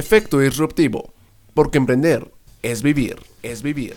[0.00, 1.12] Efecto disruptivo,
[1.52, 3.96] porque emprender es vivir, es vivir.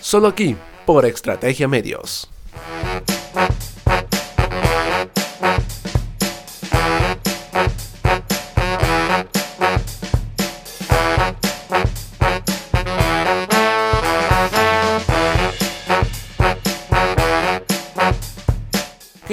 [0.00, 2.28] Solo aquí, por Estrategia Medios.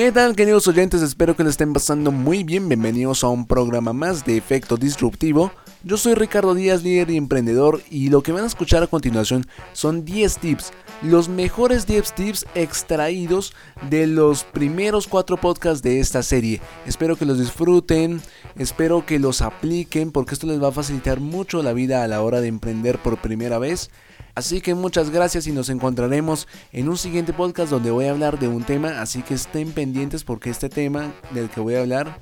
[0.03, 1.01] ¿Qué tal queridos oyentes?
[1.01, 2.67] Espero que les estén pasando muy bien.
[2.67, 5.53] Bienvenidos a un programa más de Efecto Disruptivo.
[5.81, 9.45] Yo soy Ricardo Díaz, líder y emprendedor y lo que van a escuchar a continuación
[9.71, 13.53] son 10 tips, los mejores 10 tips extraídos
[13.89, 16.59] de los primeros 4 podcasts de esta serie.
[16.85, 18.21] Espero que los disfruten,
[18.57, 22.21] espero que los apliquen porque esto les va a facilitar mucho la vida a la
[22.21, 23.89] hora de emprender por primera vez.
[24.35, 28.39] Así que muchas gracias y nos encontraremos en un siguiente podcast donde voy a hablar
[28.39, 32.19] de un tema, así que estén pendientes porque este tema del que voy a hablar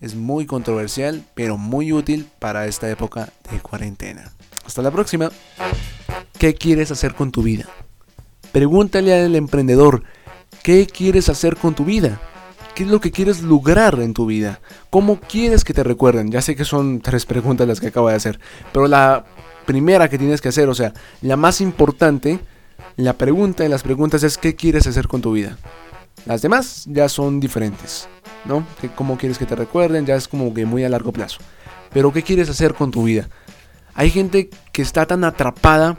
[0.00, 4.32] es muy controversial, pero muy útil para esta época de cuarentena.
[4.66, 5.30] Hasta la próxima.
[6.36, 7.66] ¿Qué quieres hacer con tu vida?
[8.50, 10.02] Pregúntale al emprendedor,
[10.64, 12.20] ¿qué quieres hacer con tu vida?
[12.74, 14.60] ¿Qué es lo que quieres lograr en tu vida?
[14.88, 16.30] ¿Cómo quieres que te recuerden?
[16.30, 18.40] Ya sé que son tres preguntas las que acabo de hacer,
[18.72, 19.26] pero la
[19.66, 22.40] primera que tienes que hacer, o sea, la más importante,
[22.96, 25.58] la pregunta de las preguntas es ¿qué quieres hacer con tu vida?
[26.24, 28.08] Las demás ya son diferentes,
[28.46, 28.66] ¿no?
[28.94, 30.06] ¿Cómo quieres que te recuerden?
[30.06, 31.40] Ya es como que muy a largo plazo.
[31.92, 33.28] Pero ¿qué quieres hacer con tu vida?
[33.94, 35.98] Hay gente que está tan atrapada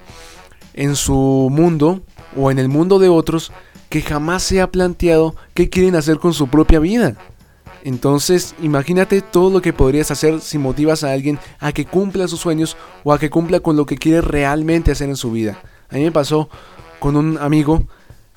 [0.73, 2.01] en su mundo
[2.35, 3.51] o en el mundo de otros
[3.93, 7.15] que jamás se ha planteado qué quieren hacer con su propia vida.
[7.83, 12.39] Entonces, imagínate todo lo que podrías hacer si motivas a alguien a que cumpla sus
[12.39, 15.59] sueños o a que cumpla con lo que quiere realmente hacer en su vida.
[15.91, 16.49] A mí me pasó
[16.97, 17.83] con un amigo,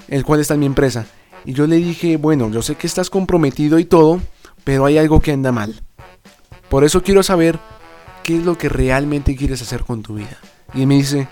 [0.09, 1.07] el cual está en mi empresa,
[1.47, 4.21] y yo le dije, bueno, yo sé que estás comprometido y todo,
[4.63, 5.81] pero hay algo que anda mal.
[6.69, 7.59] Por eso quiero saber
[8.25, 10.37] qué es lo que realmente quieres hacer con tu vida.
[10.75, 11.29] Y me dice,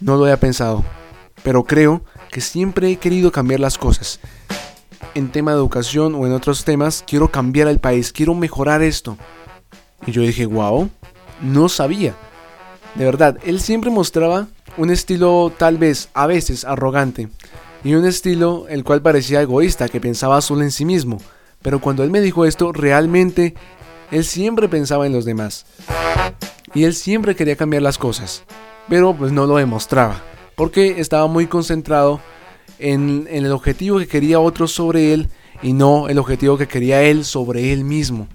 [0.00, 0.84] no lo había pensado,
[1.44, 4.20] pero creo que siempre he querido cambiar las cosas
[5.14, 9.16] en tema de educación o en otros temas, quiero cambiar el país, quiero mejorar esto.
[10.06, 10.90] Y yo dije, wow,
[11.42, 12.14] no sabía.
[12.94, 14.46] De verdad, él siempre mostraba
[14.76, 17.28] un estilo tal vez, a veces, arrogante.
[17.84, 21.18] Y un estilo el cual parecía egoísta, que pensaba solo en sí mismo.
[21.62, 23.54] Pero cuando él me dijo esto, realmente,
[24.10, 25.66] él siempre pensaba en los demás.
[26.74, 28.44] Y él siempre quería cambiar las cosas.
[28.88, 30.22] Pero pues no lo demostraba.
[30.58, 32.20] Porque estaba muy concentrado
[32.80, 35.28] en, el objetivo que quería otro sobre él
[35.62, 38.26] y no el objetivo que quería él sobre él mismo.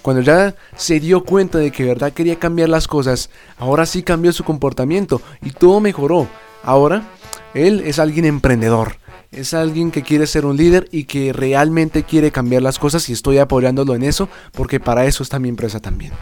[0.00, 4.32] Cuando ya se dio cuenta de que verdad quería cambiar las cosas, ahora sí cambió
[4.32, 6.28] su comportamiento y todo mejoró.
[6.62, 7.08] Ahora
[7.54, 8.98] él es alguien emprendedor,
[9.32, 13.12] es alguien que quiere ser un líder y que realmente quiere cambiar las cosas y
[13.12, 16.12] estoy apoyándolo en eso porque para eso está mi empresa también.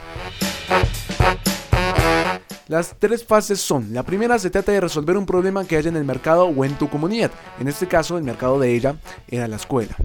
[2.68, 5.96] Las tres fases son, la primera se trata de resolver un problema que haya en
[5.96, 8.96] el mercado o en tu comunidad, en este caso el mercado de ella
[9.28, 9.96] era la escuela.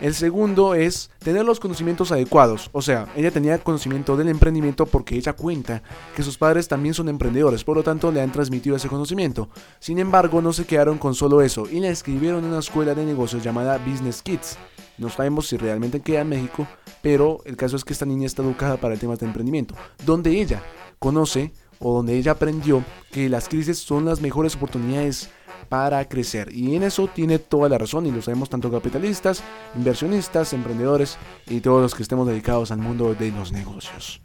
[0.00, 5.16] El segundo es tener los conocimientos adecuados, o sea, ella tenía conocimiento del emprendimiento porque
[5.16, 5.82] ella cuenta
[6.14, 9.48] que sus padres también son emprendedores, por lo tanto le han transmitido ese conocimiento.
[9.80, 13.04] Sin embargo, no se quedaron con solo eso y la inscribieron en una escuela de
[13.04, 14.56] negocios llamada Business Kids.
[14.98, 16.64] No sabemos si realmente queda en México,
[17.02, 19.74] pero el caso es que esta niña está educada para el tema de emprendimiento,
[20.06, 20.62] donde ella
[21.00, 25.30] conoce o donde ella aprendió que las crisis son las mejores oportunidades
[25.68, 26.52] para crecer.
[26.52, 29.42] Y en eso tiene toda la razón y lo sabemos tanto capitalistas,
[29.76, 34.20] inversionistas, emprendedores y todos los que estemos dedicados al mundo de los negocios.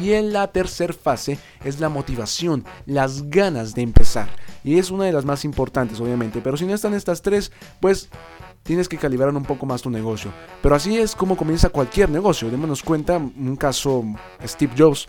[0.00, 4.28] Y en la tercera fase es la motivación, las ganas de empezar.
[4.64, 6.40] Y es una de las más importantes, obviamente.
[6.40, 8.08] Pero si no están estas tres, pues
[8.62, 10.32] tienes que calibrar un poco más tu negocio.
[10.62, 12.50] Pero así es como comienza cualquier negocio.
[12.50, 14.04] Démonos cuenta, un caso
[14.44, 15.08] Steve Jobs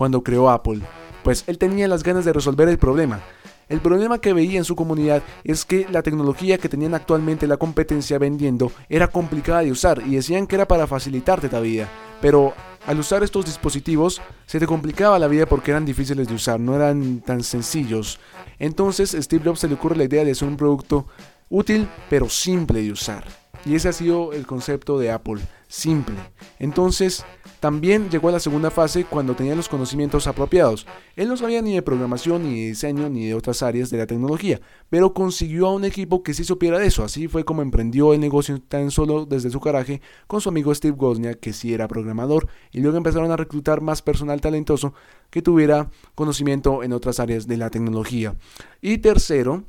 [0.00, 0.80] cuando creó Apple,
[1.22, 3.20] pues él tenía las ganas de resolver el problema.
[3.68, 7.58] El problema que veía en su comunidad es que la tecnología que tenían actualmente la
[7.58, 11.86] competencia vendiendo era complicada de usar y decían que era para facilitarte la vida.
[12.22, 12.54] Pero
[12.86, 16.74] al usar estos dispositivos se te complicaba la vida porque eran difíciles de usar, no
[16.74, 18.20] eran tan sencillos.
[18.58, 21.08] Entonces Steve Jobs se le ocurre la idea de hacer un producto
[21.50, 23.26] útil pero simple de usar.
[23.66, 26.16] Y ese ha sido el concepto de Apple, simple.
[26.58, 27.24] Entonces,
[27.60, 30.86] también llegó a la segunda fase cuando tenía los conocimientos apropiados.
[31.14, 34.06] Él no sabía ni de programación, ni de diseño, ni de otras áreas de la
[34.06, 37.04] tecnología, pero consiguió a un equipo que sí supiera de eso.
[37.04, 40.96] Así fue como emprendió el negocio tan solo desde su garaje con su amigo Steve
[40.98, 44.94] Wozniak, que sí era programador, y luego empezaron a reclutar más personal talentoso
[45.28, 48.36] que tuviera conocimiento en otras áreas de la tecnología.
[48.80, 49.64] Y tercero,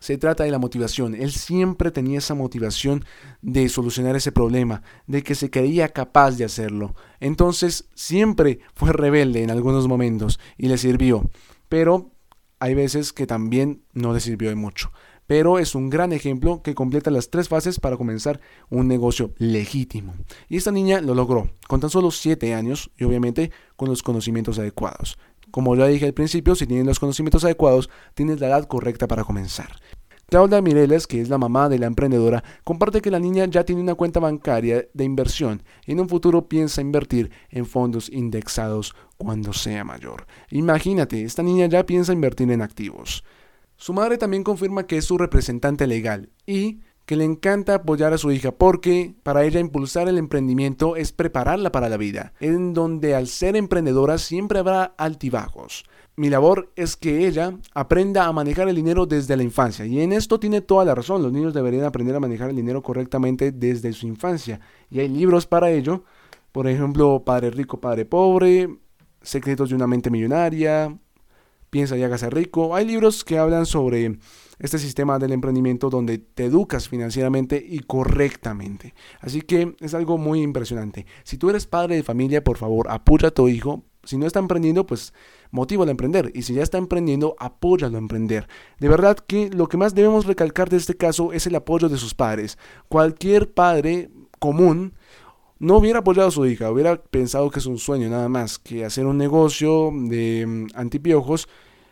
[0.00, 1.14] se trata de la motivación.
[1.14, 3.04] Él siempre tenía esa motivación
[3.42, 6.94] de solucionar ese problema, de que se creía capaz de hacerlo.
[7.20, 11.30] Entonces siempre fue rebelde en algunos momentos y le sirvió.
[11.68, 12.10] Pero
[12.58, 14.90] hay veces que también no le sirvió de mucho.
[15.26, 20.14] Pero es un gran ejemplo que completa las tres fases para comenzar un negocio legítimo.
[20.48, 24.58] Y esta niña lo logró con tan solo 7 años y obviamente con los conocimientos
[24.58, 25.18] adecuados.
[25.50, 29.24] Como ya dije al principio, si tienes los conocimientos adecuados, tienes la edad correcta para
[29.24, 29.70] comenzar.
[30.30, 33.82] Claudia Mireles, que es la mamá de la emprendedora, comparte que la niña ya tiene
[33.82, 39.52] una cuenta bancaria de inversión y en un futuro piensa invertir en fondos indexados cuando
[39.52, 40.26] sea mayor.
[40.50, 43.24] Imagínate, esta niña ya piensa invertir en activos.
[43.74, 46.80] Su madre también confirma que es su representante legal y
[47.10, 51.72] que le encanta apoyar a su hija porque para ella impulsar el emprendimiento es prepararla
[51.72, 55.82] para la vida, en donde al ser emprendedora siempre habrá altibajos.
[56.14, 60.12] Mi labor es que ella aprenda a manejar el dinero desde la infancia y en
[60.12, 63.92] esto tiene toda la razón, los niños deberían aprender a manejar el dinero correctamente desde
[63.92, 66.04] su infancia y hay libros para ello,
[66.52, 68.68] por ejemplo, Padre Rico, Padre Pobre,
[69.20, 70.96] Secretos de una mente millonaria,
[71.70, 72.74] Piensa y hágase rico.
[72.74, 74.18] Hay libros que hablan sobre
[74.60, 78.94] este sistema del emprendimiento donde te educas financieramente y correctamente.
[79.20, 81.06] Así que es algo muy impresionante.
[81.24, 83.82] Si tú eres padre de familia, por favor, apoya a tu hijo.
[84.04, 85.12] Si no está emprendiendo, pues
[85.50, 86.30] motívalo a emprender.
[86.34, 88.48] Y si ya está emprendiendo, apóyalo a emprender.
[88.78, 91.96] De verdad que lo que más debemos recalcar de este caso es el apoyo de
[91.96, 92.58] sus padres.
[92.88, 94.94] Cualquier padre común
[95.58, 98.84] no hubiera apoyado a su hija, hubiera pensado que es un sueño nada más, que
[98.84, 101.48] hacer un negocio de mm, antipiojos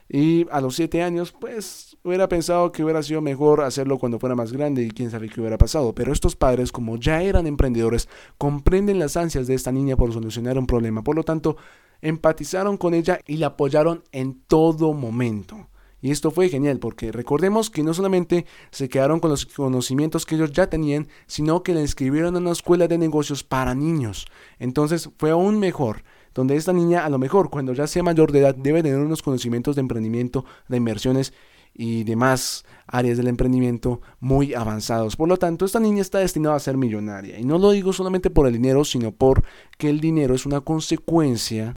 [0.08, 4.34] y a los siete años, pues hubiera pensado que hubiera sido mejor hacerlo cuando fuera
[4.34, 5.94] más grande y quién sabe qué hubiera pasado.
[5.94, 8.08] Pero estos padres, como ya eran emprendedores,
[8.38, 11.02] comprenden las ansias de esta niña por solucionar un problema.
[11.02, 11.56] Por lo tanto,
[12.00, 15.68] empatizaron con ella y la apoyaron en todo momento.
[16.00, 20.36] Y esto fue genial porque recordemos que no solamente se quedaron con los conocimientos que
[20.36, 24.26] ellos ya tenían, sino que la inscribieron en una escuela de negocios para niños.
[24.60, 28.40] Entonces fue aún mejor donde esta niña a lo mejor cuando ya sea mayor de
[28.40, 31.32] edad debe tener unos conocimientos de emprendimiento, de inversiones
[31.74, 35.16] y demás áreas del emprendimiento muy avanzados.
[35.16, 37.38] Por lo tanto, esta niña está destinada a ser millonaria.
[37.38, 41.74] Y no lo digo solamente por el dinero, sino porque el dinero es una consecuencia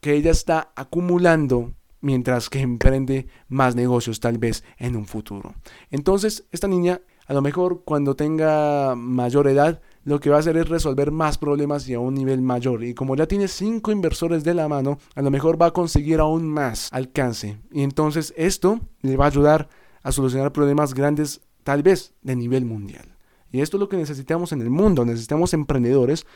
[0.00, 5.54] que ella está acumulando mientras que emprende más negocios tal vez en un futuro.
[5.90, 10.56] Entonces, esta niña a lo mejor cuando tenga mayor edad lo que va a hacer
[10.56, 12.84] es resolver más problemas y a un nivel mayor.
[12.84, 16.20] Y como ya tiene cinco inversores de la mano, a lo mejor va a conseguir
[16.20, 17.58] aún más alcance.
[17.72, 19.68] Y entonces esto le va a ayudar
[20.02, 23.16] a solucionar problemas grandes, tal vez de nivel mundial.
[23.50, 25.04] Y esto es lo que necesitamos en el mundo.
[25.04, 26.26] Necesitamos emprendedores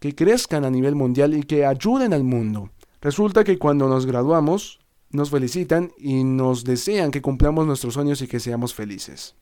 [0.00, 2.70] que crezcan a nivel mundial y que ayuden al mundo.
[3.00, 4.80] Resulta que cuando nos graduamos,
[5.10, 9.36] nos felicitan y nos desean que cumplamos nuestros sueños y que seamos felices.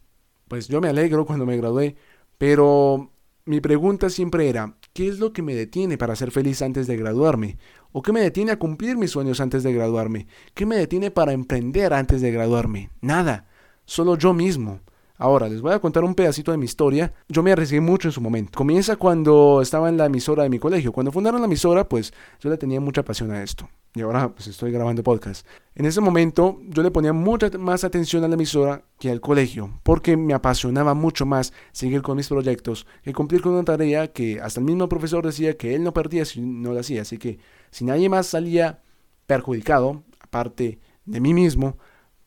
[0.49, 1.97] Pues yo me alegro cuando me gradué,
[2.37, 3.11] pero
[3.45, 6.97] mi pregunta siempre era, ¿qué es lo que me detiene para ser feliz antes de
[6.97, 7.59] graduarme?
[7.93, 10.27] ¿O qué me detiene a cumplir mis sueños antes de graduarme?
[10.55, 12.91] ¿Qué me detiene para emprender antes de graduarme?
[13.01, 13.49] Nada,
[13.85, 14.81] solo yo mismo.
[15.23, 17.13] Ahora, les voy a contar un pedacito de mi historia.
[17.29, 18.57] Yo me arriesgué mucho en su momento.
[18.57, 20.93] Comienza cuando estaba en la emisora de mi colegio.
[20.93, 23.69] Cuando fundaron la emisora, pues yo le tenía mucha pasión a esto.
[23.95, 25.47] Y ahora pues estoy grabando podcast.
[25.75, 29.79] En ese momento yo le ponía mucha más atención a la emisora que al colegio,
[29.83, 34.41] porque me apasionaba mucho más seguir con mis proyectos que cumplir con una tarea que
[34.41, 37.03] hasta el mismo profesor decía que él no perdía si no la hacía.
[37.03, 37.39] Así que
[37.71, 38.81] si nadie más salía
[39.27, 41.77] perjudicado, aparte de mí mismo,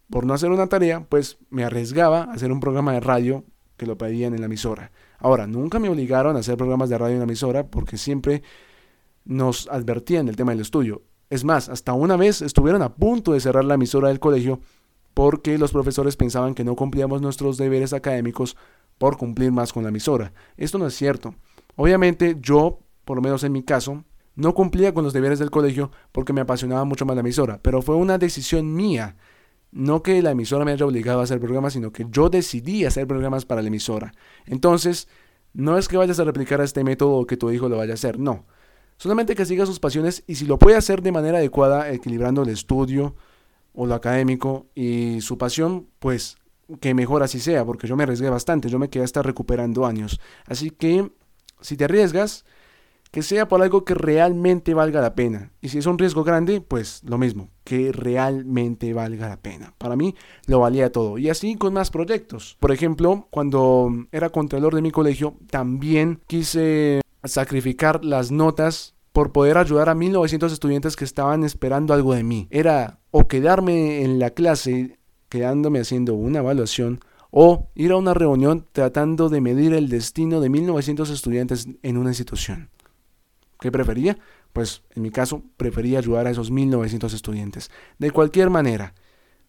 [0.09, 3.45] por no hacer una tarea, pues me arriesgaba a hacer un programa de radio
[3.77, 4.91] que lo pedían en la emisora.
[5.19, 8.43] Ahora, nunca me obligaron a hacer programas de radio en la emisora porque siempre
[9.25, 11.03] nos advertían del tema del estudio.
[11.29, 14.59] Es más, hasta una vez estuvieron a punto de cerrar la emisora del colegio
[15.13, 18.57] porque los profesores pensaban que no cumplíamos nuestros deberes académicos
[18.97, 20.33] por cumplir más con la emisora.
[20.57, 21.35] Esto no es cierto.
[21.75, 24.03] Obviamente yo, por lo menos en mi caso,
[24.35, 27.81] no cumplía con los deberes del colegio porque me apasionaba mucho más la emisora, pero
[27.81, 29.15] fue una decisión mía
[29.73, 33.07] no que la emisora me haya obligado a hacer programas, sino que yo decidí hacer
[33.07, 34.13] programas para la emisora.
[34.45, 35.07] Entonces,
[35.53, 37.95] no es que vayas a replicar este método o que tu hijo lo vaya a
[37.95, 38.45] hacer, no.
[38.97, 42.49] Solamente que siga sus pasiones y si lo puede hacer de manera adecuada, equilibrando el
[42.49, 43.15] estudio
[43.73, 46.37] o lo académico y su pasión, pues
[46.79, 50.19] que mejor así sea, porque yo me arriesgué bastante, yo me quedé hasta recuperando años.
[50.45, 51.11] Así que,
[51.61, 52.45] si te arriesgas,
[53.13, 55.51] que sea por algo que realmente valga la pena.
[55.61, 59.75] Y si es un riesgo grande, pues lo mismo, que realmente valga la pena.
[59.77, 60.15] Para mí
[60.47, 61.19] lo valía todo.
[61.19, 62.57] Y así con más proyectos.
[62.59, 69.59] Por ejemplo, cuando era contralor de mi colegio, también quise sacrificar las notas por poder
[69.59, 72.47] ayudar a 1900 estudiantes que estaban esperando algo de mí.
[72.49, 74.97] Era o quedarme en la clase
[75.29, 80.49] quedándome haciendo una evaluación o ir a una reunión tratando de medir el destino de
[80.49, 82.71] 1900 estudiantes en una institución.
[83.63, 84.17] ¿Qué prefería?
[84.51, 87.71] Pues en mi caso prefería ayudar a esos 1900 estudiantes.
[87.97, 88.93] De cualquier manera.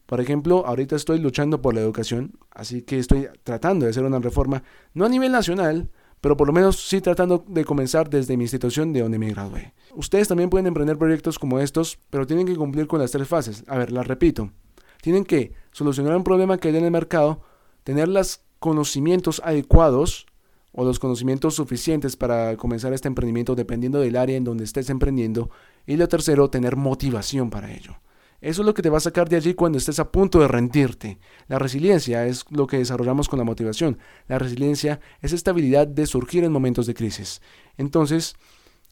[0.07, 4.21] Por ejemplo, ahorita estoy luchando por la educación, así que estoy tratando de hacer una
[4.21, 5.91] reforma, no a nivel nacional,
[6.21, 9.75] pero por lo menos sí tratando de comenzar desde mi institución de donde me gradué.
[9.97, 13.65] Ustedes también pueden emprender proyectos como estos, pero tienen que cumplir con las tres fases.
[13.67, 14.53] A ver, las repito.
[15.03, 17.43] Tienen que solucionar un problema que hay en el mercado,
[17.83, 20.27] tener los conocimientos adecuados
[20.75, 25.51] o los conocimientos suficientes para comenzar este emprendimiento dependiendo del área en donde estés emprendiendo.
[25.87, 27.97] Y lo tercero, tener motivación para ello.
[28.41, 30.49] Eso es lo que te va a sacar de allí cuando estés a punto de
[30.49, 31.19] rendirte.
[31.47, 33.99] La resiliencia es lo que desarrollamos con la motivación.
[34.29, 37.41] La resiliencia es esta habilidad de surgir en momentos de crisis.
[37.79, 38.35] Entonces,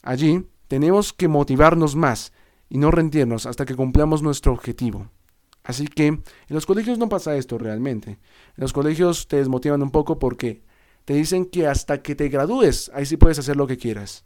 [0.03, 2.33] allí tenemos que motivarnos más
[2.71, 5.11] y no rendirnos hasta que cumplamos nuestro objetivo.
[5.65, 8.13] Así que en los colegios no pasa esto realmente.
[8.13, 8.19] En
[8.57, 10.63] los colegios te desmotivan un poco porque
[11.05, 14.25] te dicen que hasta que te gradúes, ahí sí puedes hacer lo que quieras.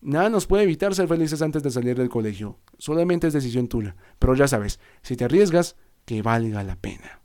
[0.00, 2.58] Nada nos puede evitar ser felices antes de salir del colegio.
[2.78, 3.96] Solamente es decisión tuya.
[4.18, 7.22] Pero ya sabes, si te arriesgas, que valga la pena.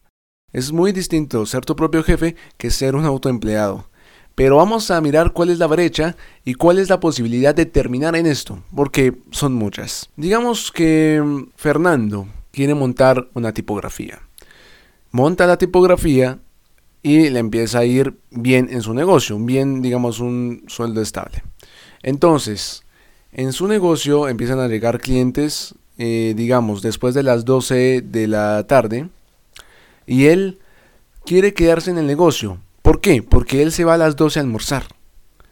[0.54, 3.90] Es muy distinto ser tu propio jefe que ser un autoempleado.
[4.34, 6.16] Pero vamos a mirar cuál es la brecha
[6.46, 10.10] y cuál es la posibilidad de terminar en esto, porque son muchas.
[10.16, 14.22] Digamos que mm, Fernando quiere montar una tipografía.
[15.12, 16.40] Monta la tipografía
[17.02, 21.44] y le empieza a ir bien en su negocio, bien, digamos, un sueldo estable.
[22.04, 22.84] Entonces,
[23.32, 28.66] en su negocio empiezan a llegar clientes, eh, digamos, después de las 12 de la
[28.68, 29.10] tarde,
[30.06, 30.60] y él
[31.26, 32.60] quiere quedarse en el negocio.
[32.82, 33.22] ¿Por qué?
[33.22, 34.88] Porque él se va a las 12 a almorzar.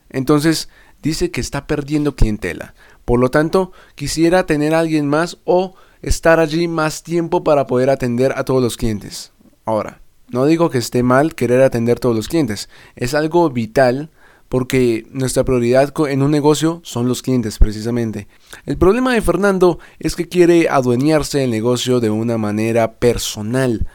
[0.09, 0.69] Entonces,
[1.01, 2.73] dice que está perdiendo clientela.
[3.05, 7.89] Por lo tanto, quisiera tener a alguien más o estar allí más tiempo para poder
[7.89, 9.31] atender a todos los clientes.
[9.65, 12.69] Ahora, no digo que esté mal querer atender a todos los clientes.
[12.95, 14.09] Es algo vital
[14.49, 18.27] porque nuestra prioridad en un negocio son los clientes precisamente.
[18.65, 23.87] El problema de Fernando es que quiere adueñarse del negocio de una manera personal.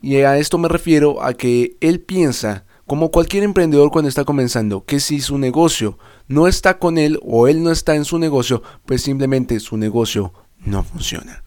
[0.00, 4.84] Y a esto me refiero a que él piensa, como cualquier emprendedor cuando está comenzando,
[4.84, 8.62] que si su negocio no está con él o él no está en su negocio,
[8.86, 11.44] pues simplemente su negocio no funciona.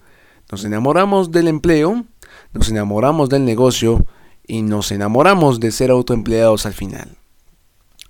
[0.52, 2.06] Nos enamoramos del empleo,
[2.54, 4.06] nos enamoramos del negocio
[4.46, 7.18] y nos enamoramos de ser autoempleados al final.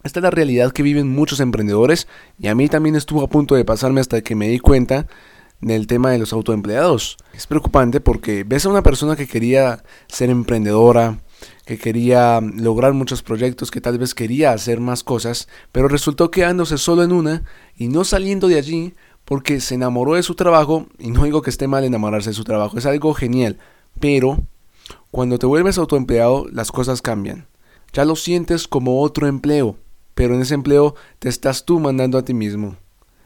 [0.04, 3.56] Esta es la realidad que viven muchos emprendedores y a mí también estuvo a punto
[3.56, 5.08] de pasarme hasta que me di cuenta
[5.62, 7.18] del tema de los autoempleados.
[7.34, 11.20] Es preocupante porque ves a una persona que quería ser emprendedora,
[11.66, 16.78] que quería lograr muchos proyectos, que tal vez quería hacer más cosas, pero resultó quedándose
[16.78, 17.44] solo en una
[17.78, 18.94] y no saliendo de allí
[19.25, 22.44] porque se enamoró de su trabajo, y no digo que esté mal enamorarse de su
[22.44, 23.58] trabajo, es algo genial,
[24.02, 24.44] pero
[25.13, 27.48] cuando te vuelves autoempleado las cosas cambian.
[27.93, 29.77] Ya lo sientes como otro empleo
[30.15, 32.77] pero en ese empleo te estás tú mandando a ti mismo.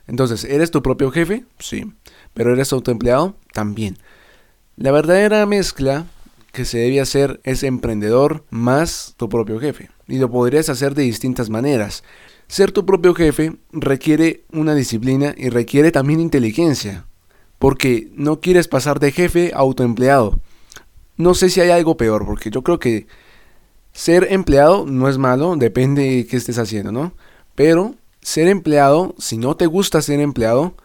[0.07, 1.45] Entonces, ¿eres tu propio jefe?
[1.59, 1.91] Sí.
[2.33, 3.35] ¿Pero eres autoempleado?
[3.53, 3.97] También.
[4.77, 6.05] La verdadera mezcla
[6.53, 9.89] que se debe hacer es emprendedor más tu propio jefe.
[10.07, 12.03] Y lo podrías hacer de distintas maneras.
[12.47, 17.05] Ser tu propio jefe requiere una disciplina y requiere también inteligencia.
[17.59, 20.39] Porque no quieres pasar de jefe a autoempleado.
[21.17, 23.07] No sé si hay algo peor, porque yo creo que
[23.91, 27.13] ser empleado no es malo, depende de qué estés haciendo, ¿no?
[27.55, 30.75] Pero ser empleado, si no te gusta ser empleado,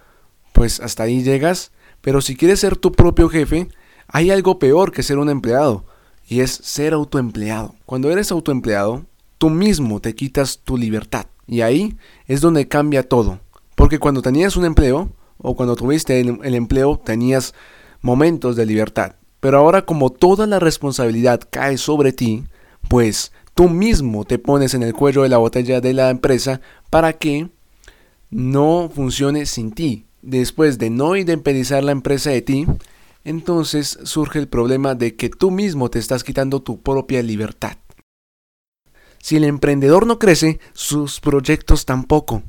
[0.52, 1.72] pues hasta ahí llegas.
[2.00, 3.68] Pero si quieres ser tu propio jefe,
[4.08, 5.84] hay algo peor que ser un empleado,
[6.26, 7.74] y es ser autoempleado.
[7.84, 9.04] Cuando eres autoempleado,
[9.38, 11.26] tú mismo te quitas tu libertad.
[11.46, 11.96] Y ahí
[12.26, 13.40] es donde cambia todo.
[13.74, 17.54] Porque cuando tenías un empleo, o cuando tuviste el, empleo, tenías
[18.00, 19.16] momentos de libertad.
[19.42, 22.44] Pero ahora como toda la responsabilidad cae sobre ti,
[22.86, 27.14] pues tú mismo te pones en el cuello de la botella de la empresa para
[27.14, 27.48] que
[28.30, 30.06] no funcione sin ti.
[30.22, 32.66] Después de no independizar la empresa de ti,
[33.24, 37.76] entonces surge el problema de que tú mismo te estás quitando tu propia libertad.
[39.18, 42.44] Si el emprendedor no crece, sus proyectos tampoco.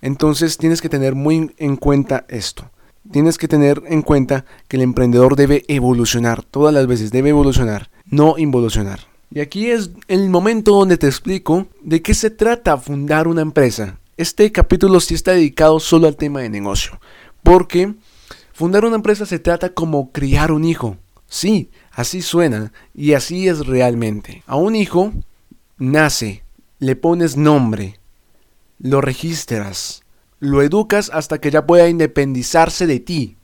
[0.00, 2.70] Entonces tienes que tener muy en cuenta esto.
[3.12, 7.90] Tienes que tener en cuenta que el emprendedor debe evolucionar, todas las veces debe evolucionar,
[8.06, 9.00] no involucionar.
[9.32, 13.98] Y aquí es el momento donde te explico de qué se trata fundar una empresa.
[14.16, 17.00] Este capítulo sí está dedicado solo al tema de negocio,
[17.42, 17.94] porque
[18.52, 20.96] fundar una empresa se trata como criar un hijo.
[21.28, 24.42] Sí, así suena y así es realmente.
[24.46, 25.12] A un hijo
[25.78, 26.42] nace,
[26.78, 27.98] le pones nombre,
[28.78, 30.02] lo registras,
[30.40, 33.36] lo educas hasta que ya pueda independizarse de ti.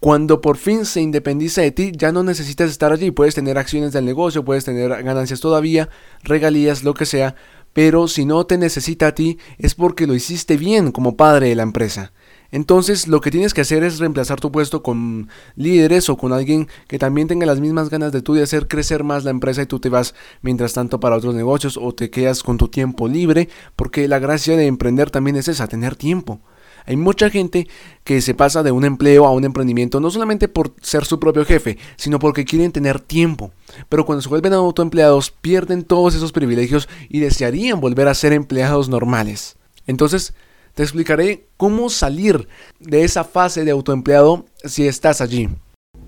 [0.00, 3.10] Cuando por fin se independiza de ti, ya no necesitas estar allí.
[3.10, 5.88] Puedes tener acciones del negocio, puedes tener ganancias todavía,
[6.22, 7.34] regalías, lo que sea.
[7.72, 11.56] Pero si no te necesita a ti, es porque lo hiciste bien como padre de
[11.56, 12.12] la empresa.
[12.54, 16.68] Entonces lo que tienes que hacer es reemplazar tu puesto con líderes o con alguien
[16.86, 19.66] que también tenga las mismas ganas de tú de hacer crecer más la empresa y
[19.66, 23.48] tú te vas mientras tanto para otros negocios o te quedas con tu tiempo libre,
[23.74, 26.42] porque la gracia de emprender también es esa, tener tiempo.
[26.86, 27.66] Hay mucha gente
[28.04, 31.44] que se pasa de un empleo a un emprendimiento no solamente por ser su propio
[31.44, 33.50] jefe, sino porque quieren tener tiempo.
[33.88, 38.88] Pero cuando se vuelven autoempleados pierden todos esos privilegios y desearían volver a ser empleados
[38.88, 39.56] normales.
[39.88, 40.34] Entonces,
[40.74, 42.48] te explicaré cómo salir
[42.80, 45.48] de esa fase de autoempleado si estás allí.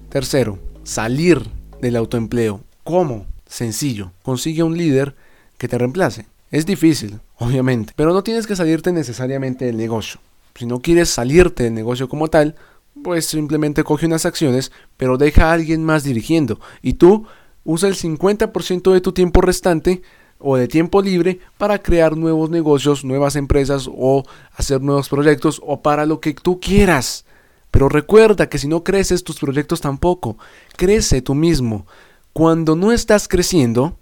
[0.09, 1.43] Tercero, salir
[1.81, 2.61] del autoempleo.
[2.85, 3.27] ¿Cómo?
[3.47, 4.13] Sencillo.
[4.23, 5.15] Consigue un líder
[5.59, 6.27] que te reemplace.
[6.51, 10.21] Es difícil, obviamente, pero no tienes que salirte necesariamente del negocio.
[10.55, 12.55] Si no quieres salirte del negocio como tal,
[13.03, 16.61] pues simplemente coge unas acciones, pero deja a alguien más dirigiendo.
[16.83, 17.27] Y tú
[17.65, 20.03] usa el 50% de tu tiempo restante
[20.39, 24.25] o de tiempo libre para crear nuevos negocios, nuevas empresas o
[24.55, 27.25] hacer nuevos proyectos o para lo que tú quieras.
[27.71, 30.39] Pero recuerda que si no creces tus proyectos tampoco,
[30.77, 31.87] crece tú mismo.
[32.33, 33.97] Cuando no estás creciendo,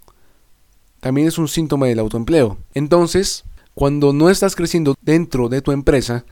[0.99, 2.57] también es un síntoma del autoempleo.
[2.73, 6.25] Entonces, cuando no estás creciendo dentro de tu empresa,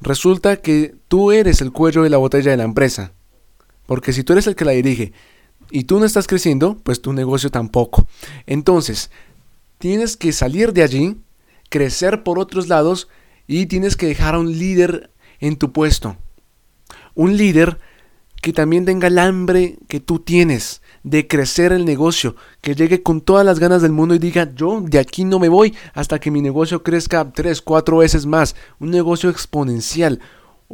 [0.00, 3.12] resulta que tú eres el cuello de la botella de la empresa.
[3.86, 5.12] Porque si tú eres el que la dirige
[5.70, 8.06] y tú no estás creciendo, pues tu negocio tampoco.
[8.46, 9.10] Entonces,
[9.82, 11.16] tienes que salir de allí,
[11.68, 13.08] crecer por otros lados
[13.48, 15.10] y tienes que dejar a un líder
[15.40, 16.16] en tu puesto.
[17.16, 17.80] Un líder
[18.42, 23.22] que también tenga el hambre que tú tienes de crecer el negocio, que llegue con
[23.22, 26.30] todas las ganas del mundo y diga, yo de aquí no me voy hasta que
[26.30, 30.20] mi negocio crezca tres, cuatro veces más, un negocio exponencial,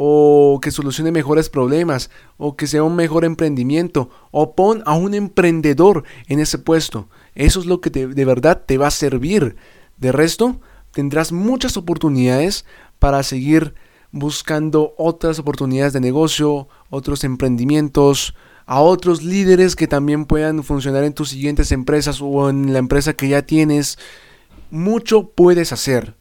[0.01, 5.13] o que solucione mejores problemas, o que sea un mejor emprendimiento, o pon a un
[5.13, 7.09] emprendedor en ese puesto.
[7.35, 9.57] Eso es lo que de verdad te va a servir.
[9.97, 10.61] De resto,
[10.93, 12.65] tendrás muchas oportunidades
[13.01, 13.75] para seguir
[14.13, 21.13] buscando otras oportunidades de negocio, otros emprendimientos, a otros líderes que también puedan funcionar en
[21.13, 23.99] tus siguientes empresas o en la empresa que ya tienes.
[24.71, 26.15] Mucho puedes hacer,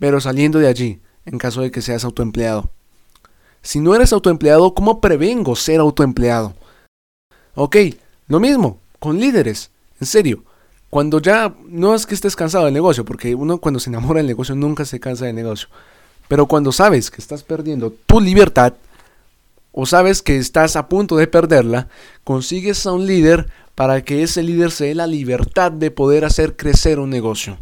[0.00, 2.70] pero saliendo de allí en caso de que seas autoempleado.
[3.62, 6.54] Si no eres autoempleado, ¿cómo prevengo ser autoempleado?
[7.54, 7.76] Ok,
[8.28, 10.44] lo mismo, con líderes, en serio.
[10.88, 14.26] Cuando ya no es que estés cansado del negocio, porque uno cuando se enamora del
[14.26, 15.68] negocio nunca se cansa del negocio.
[16.26, 18.74] Pero cuando sabes que estás perdiendo tu libertad,
[19.72, 21.88] o sabes que estás a punto de perderla,
[22.24, 26.56] consigues a un líder para que ese líder se dé la libertad de poder hacer
[26.56, 27.58] crecer un negocio.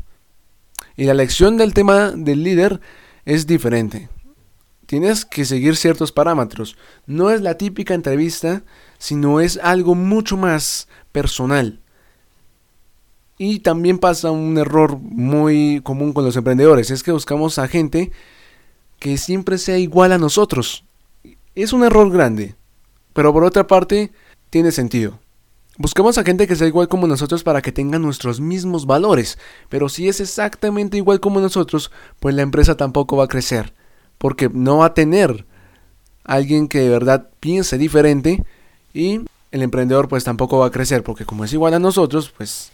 [0.97, 2.81] Y la lección del tema del líder
[3.29, 4.09] es diferente.
[4.87, 6.79] Tienes que seguir ciertos parámetros.
[7.07, 8.63] No es la típica entrevista,
[8.97, 11.79] sino es algo mucho más personal.
[13.37, 18.13] Y también pasa un error muy común con los emprendedores, es que buscamos a gente
[18.99, 20.85] que siempre sea igual a nosotros.
[21.55, 22.57] Es un error grande,
[23.13, 24.11] pero por otra parte
[24.49, 25.19] tiene sentido.
[25.81, 29.39] Buscamos a gente que sea igual como nosotros para que tenga nuestros mismos valores,
[29.69, 33.73] pero si es exactamente igual como nosotros, pues la empresa tampoco va a crecer,
[34.19, 35.47] porque no va a tener
[36.25, 38.43] alguien que de verdad piense diferente
[38.93, 39.21] y
[39.53, 42.73] el emprendedor pues tampoco va a crecer, porque como es igual a nosotros, pues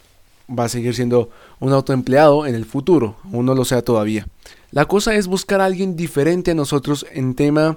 [0.49, 1.29] va a seguir siendo
[1.61, 4.27] un autoempleado en el futuro, o no lo sea todavía.
[4.71, 7.77] La cosa es buscar a alguien diferente a nosotros en tema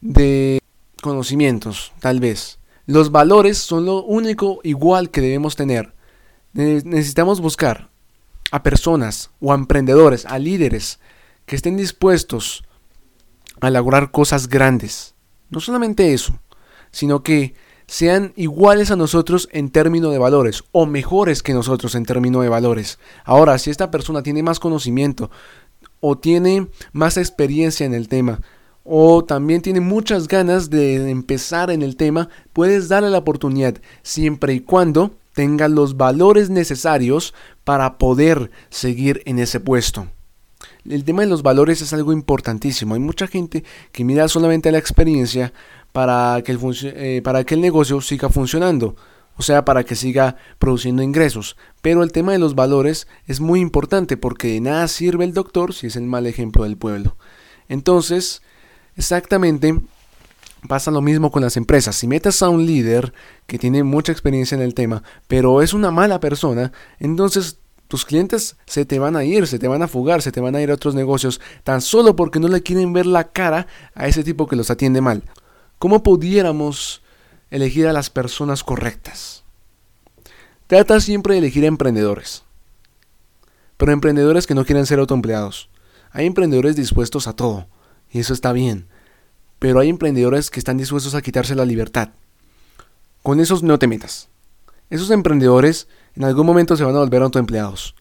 [0.00, 0.60] de
[1.02, 2.59] conocimientos, tal vez.
[2.90, 5.94] Los valores son lo único igual que debemos tener.
[6.54, 7.88] Necesitamos buscar
[8.50, 10.98] a personas o a emprendedores, a líderes
[11.46, 12.64] que estén dispuestos
[13.60, 15.14] a lograr cosas grandes.
[15.50, 16.40] No solamente eso,
[16.90, 17.54] sino que
[17.86, 22.48] sean iguales a nosotros en términos de valores o mejores que nosotros en términos de
[22.48, 22.98] valores.
[23.24, 25.30] Ahora, si esta persona tiene más conocimiento
[26.00, 28.40] o tiene más experiencia en el tema,
[28.84, 34.54] o también tiene muchas ganas de empezar en el tema, puedes darle la oportunidad siempre
[34.54, 40.08] y cuando tenga los valores necesarios para poder seguir en ese puesto.
[40.88, 42.94] El tema de los valores es algo importantísimo.
[42.94, 45.52] Hay mucha gente que mira solamente la experiencia
[45.92, 48.96] para que el, eh, para que el negocio siga funcionando,
[49.36, 51.56] o sea, para que siga produciendo ingresos.
[51.82, 55.74] Pero el tema de los valores es muy importante porque de nada sirve el doctor
[55.74, 57.16] si es el mal ejemplo del pueblo.
[57.68, 58.42] Entonces,
[59.00, 59.80] Exactamente,
[60.68, 61.96] pasa lo mismo con las empresas.
[61.96, 63.14] Si metes a un líder
[63.46, 67.56] que tiene mucha experiencia en el tema, pero es una mala persona, entonces
[67.88, 70.54] tus clientes se te van a ir, se te van a fugar, se te van
[70.54, 74.06] a ir a otros negocios, tan solo porque no le quieren ver la cara a
[74.06, 75.22] ese tipo que los atiende mal.
[75.78, 77.00] ¿Cómo pudiéramos
[77.48, 79.44] elegir a las personas correctas?
[80.66, 82.44] Trata siempre de elegir emprendedores.
[83.78, 85.70] Pero emprendedores que no quieren ser autoempleados.
[86.10, 87.66] Hay emprendedores dispuestos a todo,
[88.12, 88.89] y eso está bien.
[89.60, 92.08] Pero hay emprendedores que están dispuestos a quitarse la libertad.
[93.22, 94.28] Con esos no te metas.
[94.88, 97.94] Esos emprendedores en algún momento se van a volver autoempleados.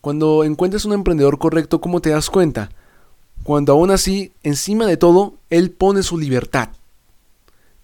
[0.00, 2.70] Cuando encuentres un emprendedor correcto, ¿cómo te das cuenta?
[3.42, 6.70] Cuando aún así, encima de todo, él pone su libertad.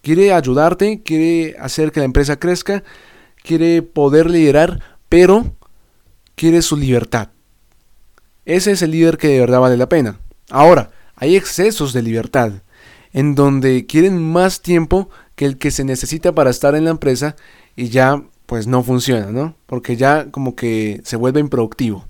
[0.01, 2.85] Quiere ayudarte, quiere hacer que la empresa crezca,
[3.43, 5.53] quiere poder liderar, pero
[6.37, 7.31] quiere su libertad.
[8.45, 10.21] Ese es el líder que de verdad vale la pena.
[10.51, 12.53] Ahora, hay excesos de libertad,
[13.17, 17.35] en donde quieren más tiempo que el que se necesita para estar en la empresa
[17.75, 19.55] y ya pues no funciona, ¿no?
[19.65, 22.05] Porque ya como que se vuelve improductivo.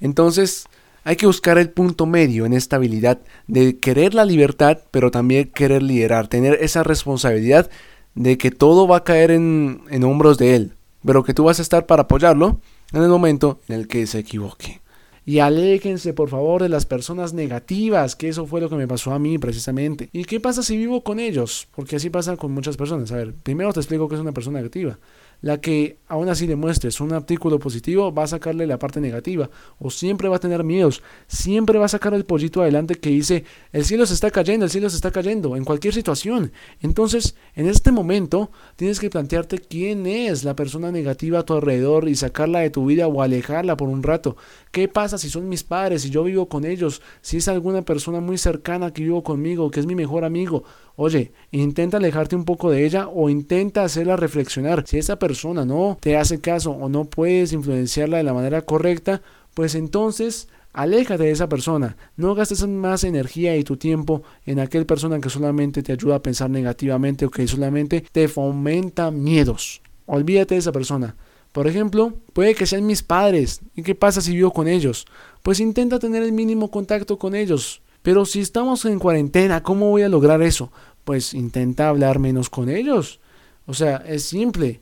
[0.00, 0.64] Entonces,
[1.04, 5.50] hay que buscar el punto medio en esta habilidad de querer la libertad, pero también
[5.54, 7.68] querer liderar, tener esa responsabilidad
[8.14, 10.72] de que todo va a caer en, en hombros de él,
[11.04, 12.58] pero que tú vas a estar para apoyarlo
[12.94, 14.80] en el momento en el que se equivoque.
[15.28, 19.12] Y aléjense, por favor, de las personas negativas, que eso fue lo que me pasó
[19.12, 20.08] a mí precisamente.
[20.10, 21.68] ¿Y qué pasa si vivo con ellos?
[21.76, 23.12] Porque así pasa con muchas personas.
[23.12, 24.98] A ver, primero te explico que es una persona negativa
[25.40, 29.90] la que aún así demuestres un artículo positivo va a sacarle la parte negativa o
[29.90, 33.84] siempre va a tener miedos, siempre va a sacar el pollito adelante que dice el
[33.84, 36.52] cielo se está cayendo, el cielo se está cayendo en cualquier situación.
[36.80, 42.08] Entonces, en este momento tienes que plantearte quién es la persona negativa a tu alrededor
[42.08, 44.36] y sacarla de tu vida o alejarla por un rato.
[44.72, 48.20] ¿Qué pasa si son mis padres, si yo vivo con ellos, si es alguna persona
[48.20, 50.64] muy cercana que vivo conmigo, que es mi mejor amigo?
[51.00, 54.82] Oye, intenta alejarte un poco de ella o intenta hacerla reflexionar.
[54.84, 59.22] Si esa persona no te hace caso o no puedes influenciarla de la manera correcta,
[59.54, 61.96] pues entonces aléjate de esa persona.
[62.16, 66.22] No gastes más energía y tu tiempo en aquel persona que solamente te ayuda a
[66.22, 69.82] pensar negativamente o que solamente te fomenta miedos.
[70.06, 71.14] Olvídate de esa persona.
[71.52, 73.60] Por ejemplo, puede que sean mis padres.
[73.76, 75.06] ¿Y qué pasa si vivo con ellos?
[75.44, 77.82] Pues intenta tener el mínimo contacto con ellos.
[78.02, 80.72] Pero si estamos en cuarentena, ¿cómo voy a lograr eso?
[81.04, 83.20] Pues intenta hablar menos con ellos.
[83.66, 84.80] O sea, es simple.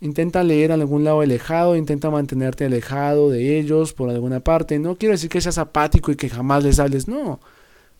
[0.00, 4.78] Intenta leer en algún lado alejado, intenta mantenerte alejado de ellos por alguna parte.
[4.78, 7.40] No quiero decir que seas apático y que jamás les hables, no.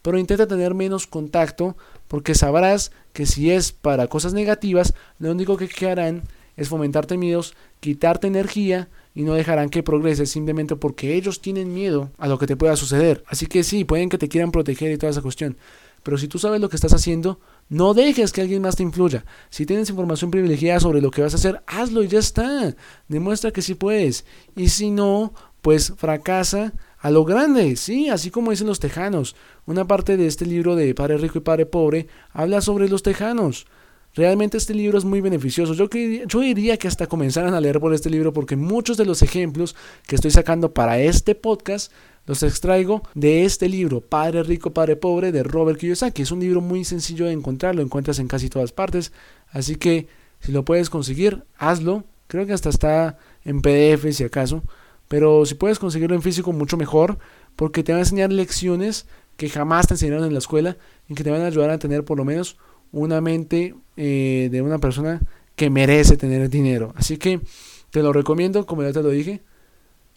[0.02, 1.76] Pero intenta tener menos contacto
[2.08, 6.22] porque sabrás que si es para cosas negativas, lo único que harán
[6.56, 12.10] es fomentarte miedos, quitarte energía y no dejarán que progreses simplemente porque ellos tienen miedo
[12.18, 13.24] a lo que te pueda suceder.
[13.26, 15.56] Así que sí, pueden que te quieran proteger y toda esa cuestión.
[16.02, 19.24] Pero si tú sabes lo que estás haciendo, no dejes que alguien más te influya.
[19.50, 22.74] Si tienes información privilegiada sobre lo que vas a hacer, hazlo y ya está.
[23.08, 24.24] Demuestra que sí puedes.
[24.56, 29.36] Y si no, pues fracasa a lo grande, sí, así como dicen los tejanos.
[29.66, 33.66] Una parte de este libro de Padre Rico y Padre Pobre habla sobre los tejanos.
[34.14, 35.72] Realmente este libro es muy beneficioso.
[35.72, 39.22] Yo, yo diría que hasta comenzaran a leer por este libro porque muchos de los
[39.22, 39.74] ejemplos
[40.06, 41.90] que estoy sacando para este podcast
[42.26, 46.22] los extraigo de este libro, Padre Rico, Padre Pobre, de Robert Kiyosaki.
[46.22, 49.12] Es un libro muy sencillo de encontrar, lo encuentras en casi todas partes.
[49.50, 50.08] Así que
[50.40, 52.04] si lo puedes conseguir, hazlo.
[52.26, 54.62] Creo que hasta está en PDF si acaso.
[55.08, 57.18] Pero si puedes conseguirlo en físico, mucho mejor,
[57.56, 60.76] porque te va a enseñar lecciones que jamás te enseñaron en la escuela
[61.08, 62.56] y que te van a ayudar a tener por lo menos
[62.92, 65.20] una mente eh, de una persona
[65.56, 66.92] que merece tener dinero.
[66.96, 67.40] Así que
[67.90, 69.42] te lo recomiendo, como ya te lo dije,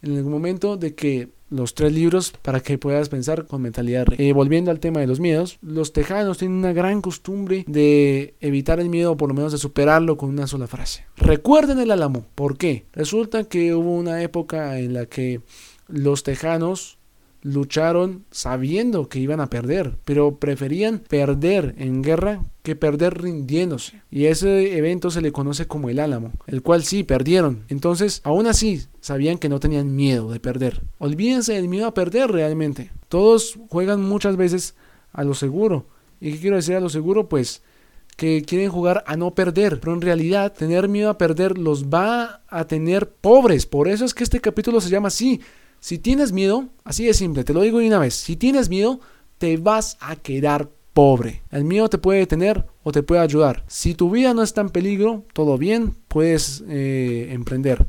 [0.01, 4.07] en algún momento de que los tres libros para que puedas pensar con mentalidad.
[4.17, 8.79] Eh, volviendo al tema de los miedos, los tejanos tienen una gran costumbre de evitar
[8.79, 11.05] el miedo o por lo menos de superarlo con una sola frase.
[11.17, 12.25] Recuerden el álamo.
[12.35, 12.85] ¿Por qué?
[12.93, 15.41] Resulta que hubo una época en la que
[15.88, 16.97] los tejanos
[17.41, 24.01] lucharon sabiendo que iban a perder, pero preferían perder en guerra que perder rindiéndose.
[24.12, 27.63] Y ese evento se le conoce como el Álamo, el cual sí perdieron.
[27.69, 30.82] Entonces, aún así, sabían que no tenían miedo de perder.
[30.97, 32.91] Olvídense del miedo a perder realmente.
[33.08, 34.75] Todos juegan muchas veces
[35.13, 35.86] a lo seguro.
[36.19, 37.30] ¿Y qué quiero decir a lo seguro?
[37.30, 37.62] Pues
[38.17, 42.41] que quieren jugar a no perder, pero en realidad tener miedo a perder los va
[42.47, 43.65] a tener pobres.
[43.65, 45.41] Por eso es que este capítulo se llama así,
[45.80, 49.01] si tienes miedo, así de simple, te lo digo de una vez, si tienes miedo,
[49.38, 51.43] te vas a quedar pobre.
[51.51, 53.65] El miedo te puede detener o te puede ayudar.
[53.67, 57.86] Si tu vida no está en peligro, todo bien, puedes eh, emprender.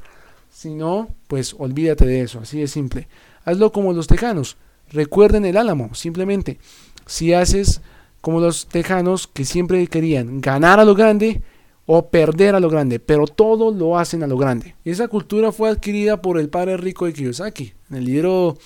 [0.51, 3.07] Si no, pues olvídate de eso, así de simple.
[3.45, 4.57] Hazlo como los tejanos.
[4.90, 6.59] Recuerden el álamo, simplemente.
[7.07, 7.81] Si haces
[8.21, 11.42] como los tejanos que siempre querían ganar a lo grande,
[11.87, 14.75] o perder a lo grande, pero todo lo hacen a lo grande.
[14.85, 17.73] Esa cultura fue adquirida por el padre rico de Kiyosaki.
[17.90, 18.59] En el libro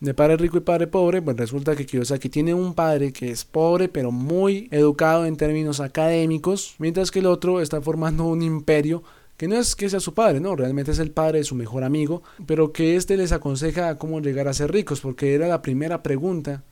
[0.00, 3.44] de padre rico y padre pobre, pues resulta que Kiyosaki tiene un padre que es
[3.44, 9.02] pobre pero muy educado en términos académicos, mientras que el otro está formando un imperio
[9.36, 11.84] que no es que sea su padre, no, realmente es el padre de su mejor
[11.84, 16.02] amigo, pero que éste les aconseja cómo llegar a ser ricos, porque era la primera
[16.02, 16.64] pregunta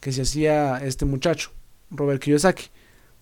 [0.00, 1.50] que se hacía este muchacho,
[1.90, 2.64] Robert Kiyosaki.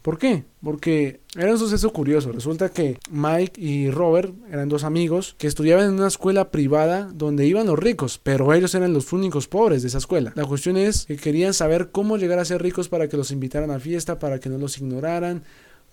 [0.03, 0.45] ¿Por qué?
[0.63, 2.33] Porque era un suceso curioso.
[2.33, 7.47] Resulta que Mike y Robert eran dos amigos que estudiaban en una escuela privada donde
[7.47, 10.33] iban los ricos, pero ellos eran los únicos pobres de esa escuela.
[10.37, 13.71] La cuestión es que querían saber cómo llegar a ser ricos para que los invitaran
[13.71, 15.45] a fiesta, para que no los ignoraran,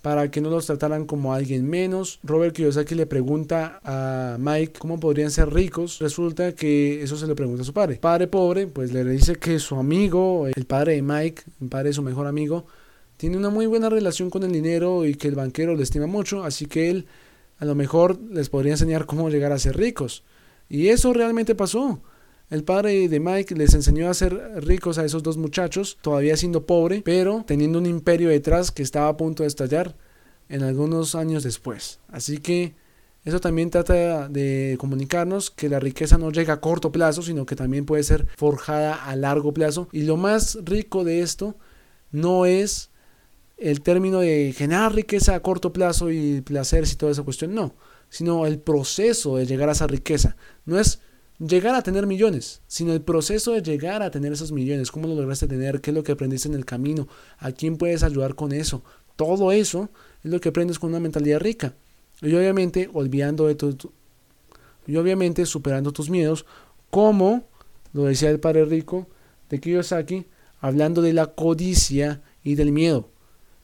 [0.01, 2.19] para que no los trataran como alguien menos.
[2.23, 5.99] Robert Kiyosaki le pregunta a Mike cómo podrían ser ricos.
[5.99, 7.97] Resulta que eso se le pregunta a su padre.
[7.97, 11.93] Padre pobre, pues le dice que su amigo, el padre de Mike, el padre de
[11.93, 12.65] su mejor amigo,
[13.17, 16.43] tiene una muy buena relación con el dinero y que el banquero le estima mucho,
[16.43, 17.07] así que él
[17.59, 20.23] a lo mejor les podría enseñar cómo llegar a ser ricos.
[20.69, 22.01] Y eso realmente pasó.
[22.49, 26.65] El padre de Mike les enseñó a ser ricos a esos dos muchachos, todavía siendo
[26.65, 29.95] pobre, pero teniendo un imperio detrás que estaba a punto de estallar
[30.47, 31.99] en algunos años después.
[32.07, 32.75] Así que
[33.25, 37.57] eso también trata de comunicarnos que la riqueza no llega a corto plazo, sino que
[37.57, 39.89] también puede ser forjada a largo plazo.
[39.91, 41.55] Y lo más rico de esto
[42.11, 42.89] no es
[43.57, 47.75] el término de generar riqueza a corto plazo y placeres y toda esa cuestión, no,
[48.09, 50.35] sino el proceso de llegar a esa riqueza.
[50.65, 50.99] No es
[51.39, 55.15] llegar a tener millones, sino el proceso de llegar a tener esos millones, cómo lo
[55.15, 58.51] lograste tener, qué es lo que aprendiste en el camino, a quién puedes ayudar con
[58.51, 58.83] eso.
[59.15, 59.89] Todo eso
[60.23, 61.73] es lo que aprendes con una mentalidad rica.
[62.21, 63.91] Y obviamente olvidando de tu,
[64.85, 66.45] y obviamente superando tus miedos,
[66.89, 67.47] como
[67.93, 69.07] lo decía el padre rico
[69.49, 70.25] de Kiyosaki,
[70.59, 73.09] hablando de la codicia y del miedo.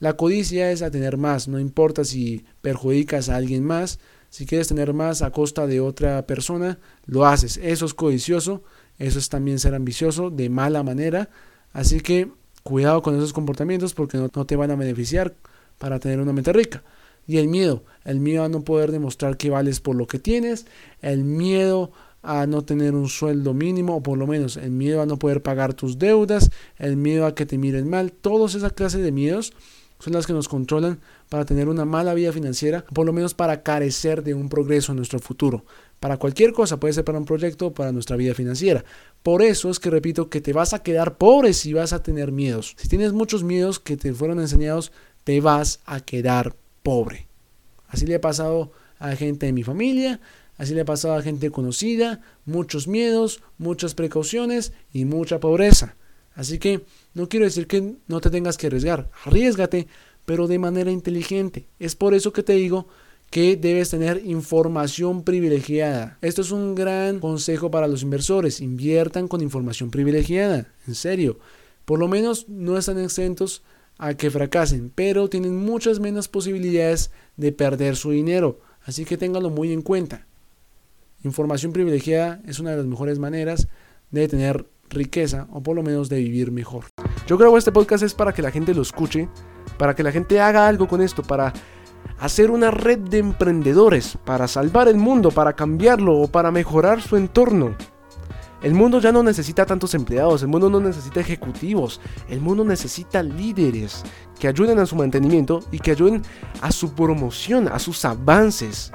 [0.04, 4.68] La codicia es a tener más, no importa si perjudicas a alguien más, si quieres
[4.68, 7.56] tener más a costa de otra persona, lo haces.
[7.56, 8.64] Eso es codicioso,
[9.00, 11.30] eso es también ser ambicioso de mala manera.
[11.72, 12.30] Así que
[12.64, 15.36] cuidado con esos comportamientos porque no, te van a beneficiar
[15.78, 16.84] para tener una mente rica.
[17.26, 20.66] Y el miedo, el miedo a no poder demostrar que vales por lo que tienes,
[21.02, 25.06] el miedo a no tener un sueldo mínimo, o por lo menos el miedo a
[25.06, 29.02] no poder pagar tus deudas, el miedo a que te miren mal, todas esas clases
[29.02, 29.54] de miedos
[30.04, 33.64] son las que nos controlan para tener una mala vida financiera, por lo menos para
[33.64, 35.64] carecer de un progreso en nuestro futuro.
[36.02, 38.84] Para cualquier cosa, puede ser para un proyecto o para nuestra vida financiera.
[39.24, 42.34] Por eso es que repito que te vas a quedar pobre si vas a tener
[42.34, 42.76] miedos.
[42.78, 44.92] Si tienes muchos miedos que te fueron enseñados,
[45.24, 47.28] te vas a quedar pobre.
[47.88, 50.20] Así le ha pasado a gente de mi familia,
[50.58, 55.96] así le ha pasado a gente conocida, muchos miedos, muchas precauciones y mucha pobreza.
[56.36, 56.82] Así que
[57.14, 59.88] no quiero decir que no te tengas que arriesgar, arriesgate,
[60.26, 61.66] pero de manera inteligente.
[61.80, 62.88] Es por eso que te digo
[63.30, 66.18] que debes tener información privilegiada.
[66.22, 68.62] Esto es un gran consejo para los inversores.
[68.62, 70.72] Inviertan con información privilegiada.
[70.88, 71.40] En serio.
[71.86, 73.64] Por lo menos no están exentos
[73.98, 78.60] a que fracasen, pero tienen muchas menos posibilidades de perder su dinero.
[78.86, 80.28] Así que ténganlo muy en cuenta.
[81.24, 83.68] Información privilegiada es una de las mejores maneras
[84.12, 86.86] de tener riqueza o por lo menos de vivir mejor.
[87.28, 89.30] Yo creo que este podcast es para que la gente lo escuche,
[89.78, 91.54] para que la gente haga algo con esto, para
[92.20, 97.18] hacer una red de emprendedores, para salvar el mundo, para cambiarlo o para mejorar su
[97.18, 97.76] entorno.
[98.62, 103.22] El mundo ya no necesita tantos empleados, el mundo no necesita ejecutivos, el mundo necesita
[103.22, 104.04] líderes
[104.40, 106.22] que ayuden a su mantenimiento y que ayuden
[106.62, 108.94] a su promoción, a sus avances.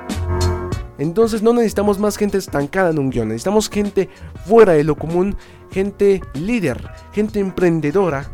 [0.99, 4.09] Entonces no necesitamos más gente estancada en un guion, necesitamos gente
[4.47, 5.37] fuera de lo común,
[5.71, 8.29] gente líder, gente emprendedora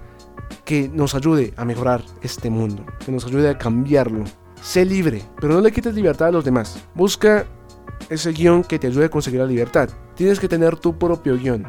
[0.65, 4.25] que nos ayude a mejorar este mundo, que nos ayude a cambiarlo.
[4.63, 6.83] Sé libre, pero no le quites libertad a los demás.
[6.95, 7.45] Busca
[8.09, 9.91] ese guion que te ayude a conseguir la libertad.
[10.15, 11.67] Tienes que tener tu propio guion.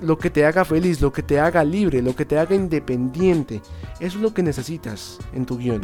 [0.00, 3.62] Lo que te haga feliz, lo que te haga libre, lo que te haga independiente.
[3.98, 5.80] Eso es lo que necesitas en tu guion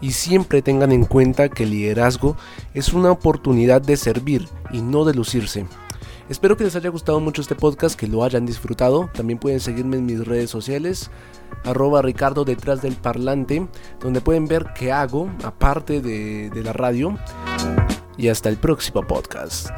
[0.00, 2.36] y siempre tengan en cuenta que el liderazgo
[2.74, 5.66] es una oportunidad de servir y no de lucirse.
[6.28, 9.08] Espero que les haya gustado mucho este podcast, que lo hayan disfrutado.
[9.14, 11.10] También pueden seguirme en mis redes sociales,
[11.64, 13.66] arroba Ricardo detrás del parlante,
[14.00, 17.18] donde pueden ver qué hago aparte de, de la radio.
[18.18, 19.70] Y hasta el próximo podcast.